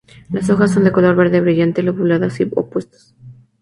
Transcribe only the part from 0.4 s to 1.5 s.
hojas son de color verde